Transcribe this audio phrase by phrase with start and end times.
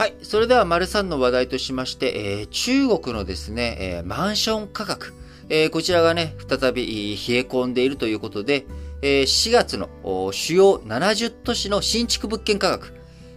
[0.00, 0.14] はい。
[0.22, 5.12] それでは、丸3の話題としまして、えー、中国のですね、えー、マンション価格、
[5.50, 8.64] えー、こちらがね、再び冷え込んでいるということで、
[9.02, 9.90] えー、4月の
[10.32, 12.94] 主要70都市の新築物件価格、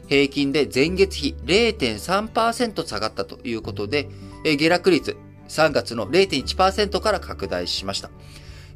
[0.07, 4.07] 平均で前月比0.3%下がったということで、
[4.45, 5.17] えー、下落率
[5.49, 8.09] 3月の0.1%から拡大しました。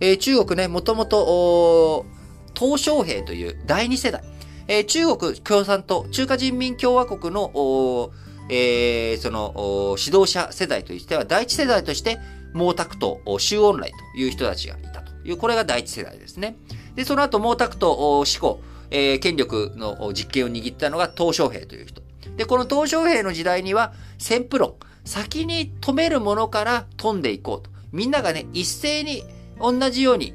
[0.01, 2.05] えー、中国ね、もともと、
[2.54, 4.25] 鄧小平という第2世代、
[4.67, 8.12] えー、中国共産党、中華人民共和国の、
[8.49, 12.20] えー、その、指導者世代としては、第一世代として、
[12.53, 16.57] 毛沢東、周恩来という人たちがいたという、これが第一世代ですね。
[16.95, 22.02] で、その後、毛沢東、死後、えー、権力の実権を握ったのが鄧小平という人。
[22.35, 27.70] で、この鄧小平の時代には、先プ論、先に止めるものから飛んでいこうと。
[27.91, 29.23] みんながね、一斉に
[29.59, 30.34] 同じように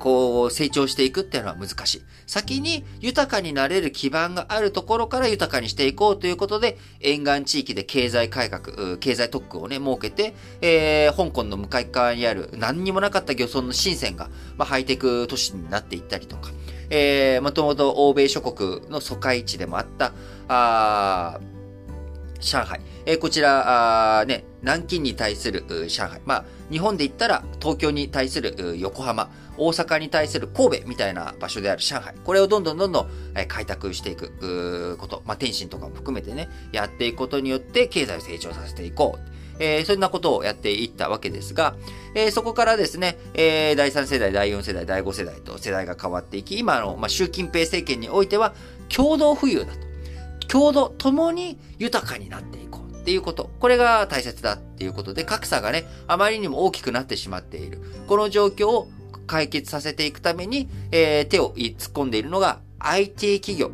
[0.00, 2.02] こう、成長していくっていうのは難しい。
[2.26, 16.50] 先に豊かになれる基盤があるところから豊かにしていこうということで、沿岸地域で経済改革、経済特区をね、設けて、えー、香港の向かい側にある何にもなかった漁村の深センが、まあ、ハイテク都市になっていったりとか、
[16.88, 20.12] えー、もともと欧米諸国の疎開地でもあった、
[20.48, 21.38] あ
[22.40, 22.80] 上海。
[23.06, 26.20] えー、こちら、あね、南京に対する上海。
[26.24, 29.30] まあ、日本で言ったら東京に対する横浜。
[29.56, 32.14] 大阪に対する神戸みたいな場所である上海。
[32.24, 33.08] これをどんどんどんどん
[33.46, 35.22] 開拓していくこと。
[35.26, 39.30] まあ、天津とかも含めてね、やっていくことによって経済を成長させていこう。
[39.60, 41.76] えー、そんなことをやっていったわけですが、
[42.14, 48.54] えー、そこからですね、えー、第3世代、第4世代、第5世代と世代が変わっていき、今の、まあ、習近平政権においては、
[48.88, 49.89] 共同富裕だと。
[50.50, 53.50] 共同、共に豊かになっていこうっていうこと。
[53.60, 57.80] これが大切だっていうことで、格差がね、あまりにも大きくなってしまっている。
[58.08, 58.88] この状況を
[59.26, 63.70] 解決させていくために、えー、手を突っ込んでいるのが IT 企業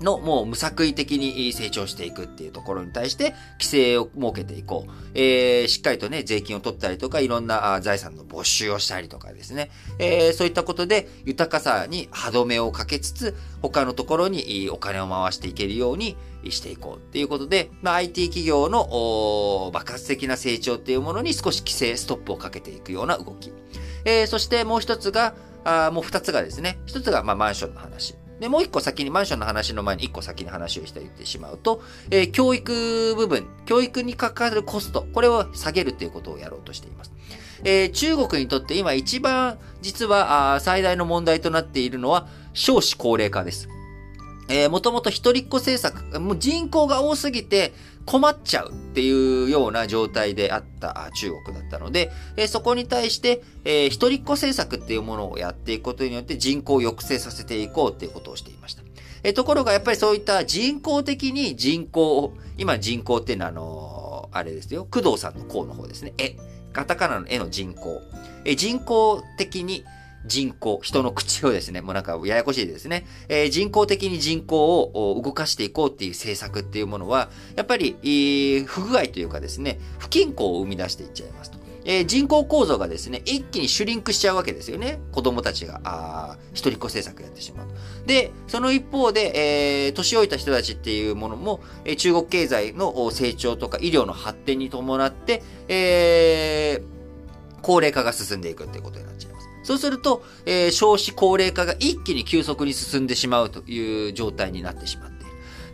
[0.00, 4.90] のもう無作為的に成長していくっていうところに対して規制を設けていこう。
[5.14, 9.70] えー、しっかりとね、税金を取ったりとか、いろんな財産の没収をしたりとかですね。
[9.98, 16.16] えー、そういったことで豊かさに歯止めをかけつつ、他のところにお金を回していけるように
[16.48, 23.52] していこうっていうことで、まあ、IT 企業の爆発的な成長っていうものに少し規制、ストップをかけていくような動き。
[24.04, 25.34] えー、そしてもう一つが、
[25.64, 28.14] あもう二つがですね、一つがまあマンションの話。
[28.40, 37.12] で、もう一個先に、マンションの話の前に一個先に話をして言ってしまうと、えー、教育部分、教育にかかるコスト、これを下げるということをやろうとしています。
[37.64, 43.68] えー、中国にとって今一番実はあ最大の問題となっているのは少子高齢化です。
[44.48, 47.74] えー、もともと一人っ子政策、もう人口が多すぎて
[48.08, 58.82] 困っちゃうっていうような状態であった中国だったので、え、そこに対して、えー、一人っ子政策っていうものをやっていくことによって人口を抑制させていこうっていうことをしていました。
[59.24, 66.14] え、ところがやっぱりそういった人口的に人口を、今人口っていうのはあのー、あれですよ、工藤さんの項の方ですね。
[66.16, 66.34] え、
[66.72, 68.00] カタカナの絵の人口。
[68.46, 69.84] え、人口的に
[70.26, 73.06] 人口、人の口をですね、もうなんかややこしいですね。
[73.28, 81.58] えー、人工的に人口を動かしていこうっていう政策っていうものは、やっぱり、えー、不具合というかですね、不均衡を生み出していっちゃいますと。
[81.90, 85.00] えー、人口構造がですね、一気にシュリンクしちゃうわけですよね。
[85.10, 87.66] 子供たちが、あ一人っ子政策やってしまう。
[88.06, 96.77] で、その一方で、えー、年老いた人たちっていうものも、えー、中国経済の成長とか医療の発展に伴って、え、
[97.68, 99.48] 高齢化が進んでいくっていうことになっちゃいます。
[99.62, 105.18] そうすると、えー、少子高齢化が一気に急速に進んでしまうという状態になってしまって。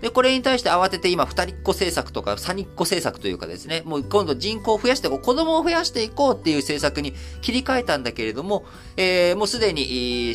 [0.00, 8.64] で、これに対して慌てて今、二人っ子政策とか、三人っ子政策というかですね、もう今度人口を増やして、子供を増やしていこうっていう政策に切り替えたんだけれども、
[8.96, 10.34] えー、もうすでに、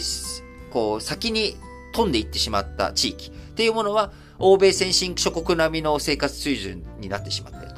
[0.72, 1.58] こう、先に
[1.91, 7.69] 飛んでいってしまった地域っていうものは、欧米先進諸国並みの生活水準になってしまって。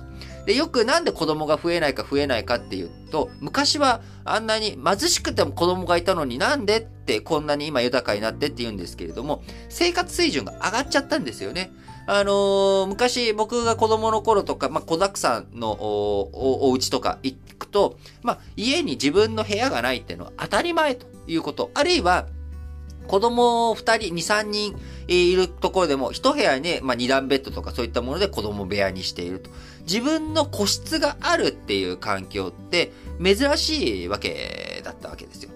[0.52, 11.72] で、よくなんで子供が増えないか増えないかっていうと、昔はあんなに貧しくても子供がいたのになんでってこんなに今豊かになってって言うんですけれども、生活水準が上がっちゃったんですよね。
[12.06, 21.72] あのー、昔僕が子供の頃とか、まあ、子沢山のおお家とか行くと、まあ、家に自分の部屋がないっていうのは当たり前ということ。
[21.74, 22.28] あるいは、
[23.08, 24.76] 子供二人、二三人
[25.14, 29.50] いるところでも、一部屋にね、まあ、二段ベッドとかそういったもので子供部屋にしていると。
[29.88, 32.92] 自分の個室があるっていう環境って
[33.24, 35.52] 珍しいわけだったわけですよ。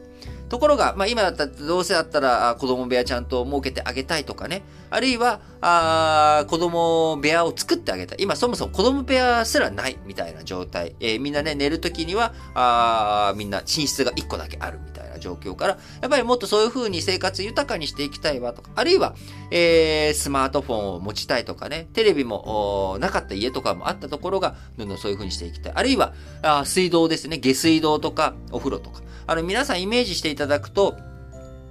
[0.50, 4.62] ところが、まあ今だったら、どうせだったら子供部屋ちゃんと設けてあげたいとかね。
[4.90, 8.20] あるいは、あ子供部屋を作ってあげたい。
[8.22, 10.96] 今そもそも子供部屋すらないみたいな状態。
[11.00, 14.95] えー、みんなね、寝るときには、あみんな寝室が1個だけあるみたいな
[15.26, 19.16] 状況から、やっぱりもっとそういう風に生活豊かにしていきたいわとか、あるいは、
[19.52, 25.74] えー、スマートフォンを持ちたいとかね、テレビもなかった家とかもあったところが、どんどんそういう風にしていきたい。
[25.76, 26.14] あるいは、
[26.44, 29.02] あ水道ですね、下水道とか、お風呂とか。
[29.28, 30.96] あの、皆さんイメージしていただくと、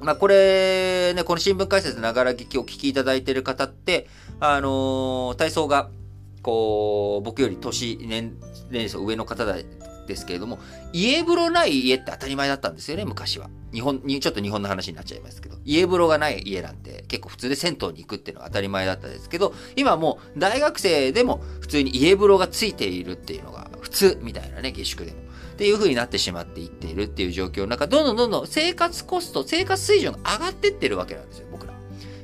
[0.01, 4.09] まあ、これ、ね、この新聞解説ながら聞きを聞きいただいている方って、
[4.41, 5.89] あのー、体操が、
[6.43, 8.37] こう、僕より年、年、
[8.71, 9.57] 年層上の方だ
[10.07, 10.59] ですけれども、
[10.93, 13.49] 家風呂ない家って当たり前だったんですよね、昔は。
[13.73, 25.25] 日本に、ちょっと日本の話になっちゃいますけど、家風呂がない家なんて結構普通で銭湯に行くっていうのは当たり前だったんですけど、今もう大学生でも普通に家風呂がついているっていうのが普通みたいなね、下宿でも。
[25.55, 31.75] っていう風になってしまっていっているっていう状況の中、どんどんどんどん生活コスト、生活水準が上がってってるわけなんですよ、僕ら。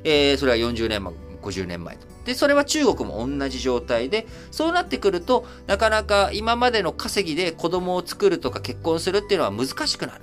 [0.03, 2.10] えー、それは40年前、50年前と。
[2.25, 10.21] で、それは中国も同じ状態で、そうなってくると、なかなか今までの稼ぎで子供を作るとか結婚するっていうのは難しくなる。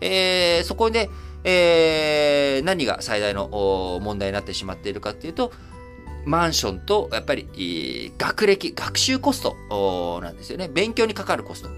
[0.00, 1.10] えー、そこで、
[1.44, 5.52] えー、何が最大の問題になってしまっているかっていうと、
[6.24, 10.68] マンションと、やっぱり、学歴、学習コストなんですよね。
[10.68, 11.68] 勉強にかかるコスト。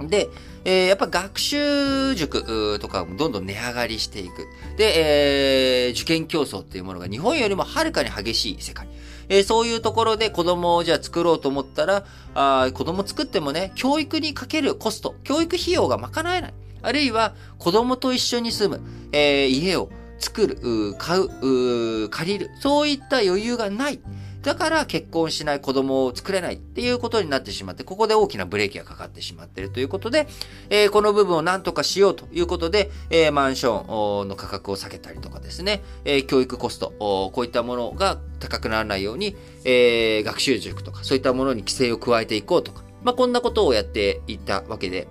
[0.00, 0.28] で、
[0.64, 4.46] えー、やっぱ学習塾とかもどんどん値上がりしていく。
[4.76, 8.88] で、えー、受験競争っていうものが日本よりもはるかに激しい世界。
[9.28, 12.04] えー、そういうところで子供をじゃあ作ろうと思ったら、
[12.34, 16.54] あ子供作ってもね、教育にかけるコスト、教育費用が賄えない。
[16.82, 18.80] あるいは子供と一緒に住む、
[19.12, 24.00] えー、家を作る、買う、借りる、そういった余裕がない。
[24.46, 30.28] だから結婚しない子供を作れないっていうことになってしまって、ここで大きなブレーキがかかってしまっているということで、
[30.70, 39.34] えー、この部分を何とかしようということで、えー、マンションの価格を下げたりとかですね、えー、教育コスト、こういったものが高くならないように、
[39.64, 45.08] え学習塾とかそういったものに規制を加えていこうとか、まあ、こんなことをやっていたわけで、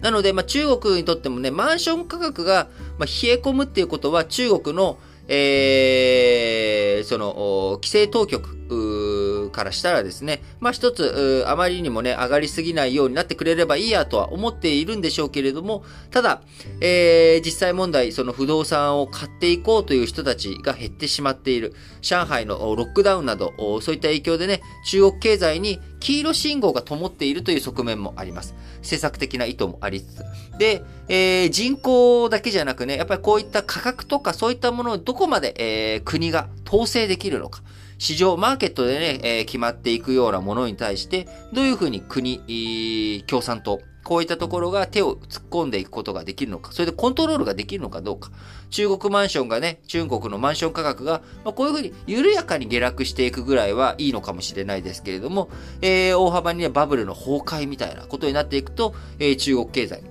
[0.00, 4.98] なので、まあ、中国にとってもね、マンション価格が、まあ、冷え込むっていうことは、中国の、
[5.28, 8.56] えー、その、規制当局
[9.52, 16.42] からしたらですね、まあ一つ、あまりにもね、上がりすぎないようになってくれればいいやとは思っているんでしょうけれども、ただ、
[16.80, 21.74] えー、実際問題、その不動産を買っていこうという人たちが減ってしまっている。
[22.00, 28.54] 上海のロックダウンなど、そういった影響でね、中国経済に黄色信号が灯っているという側面もあります。
[28.78, 30.58] 政策的な意図もありつつ。
[30.58, 37.62] で、えー、人口だけじゃなくね、やっぱりこういった価格とかそういったものをどこまで、えー、国が統制できるのか。
[38.02, 48.32] 市場、マーケットでね、えー、決まっていくようなものに対して、どういうふうに国、共産党、こういったところが手を突っ込んでいくことができるのか、それでコントロールができるのかどうか。
[48.70, 55.48] 中国マンションがね、中国のマンション価格が、まあ、こういうふうに緩やかに下落していくぐらいはいいのかもしれないですけれども、
[55.80, 60.02] えー、大幅にね、バブルの崩壊みたいなことになっていくと、えー、中国経済、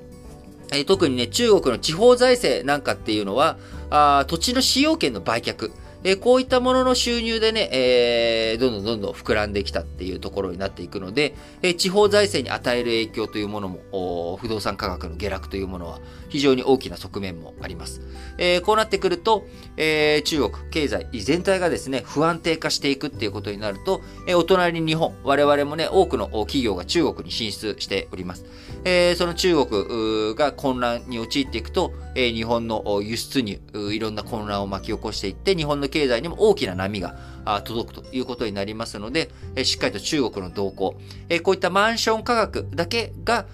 [0.71, 3.57] えー、特にね、中国の地方財政なんかっていうのは、
[3.89, 5.73] あ土地の使用権の売却、
[6.03, 15.99] えこういったものの収入でね、えー、どんどんどんどん膨らんできたっていうところになっていくので、え地方財政に与える影響というものも、不動産価格の下落というものは
[16.29, 18.01] 非常に大きな側面もあります。
[18.37, 19.45] えー、こうなってくると、
[19.77, 28.45] えー、中国経済全体がですね、不安定化していくっていうことになると、えー、お隣に日本、我々もね、多くの企業が中国に進出しております。
[28.85, 37.15] え、その中国が混乱に陥っていくと、え、日本の輸出入、いろんな混乱を巻き起こしていって、日本の経済にも大きな波が
[37.63, 39.29] 届くということになりますので、
[39.63, 40.95] しっかりと中国の動向、
[41.43, 43.45] こういったマンション価格だけが、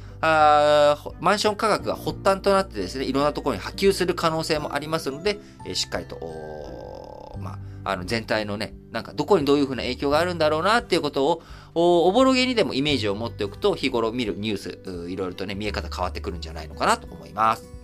[1.20, 5.40] マンション価格が発端となってですね、いろんなところに波及する可能性もありますので、
[5.74, 11.44] しっかりと、まあ、あの全体のね、なんかどこにどういうふうな影響があるんだろうなっていうことを、
[11.76, 17.77] おぼろげにでもイメージを持っておくと、日頃見るニュース、いろいろとね、見え方変わってくるんじゃないのかなと思います。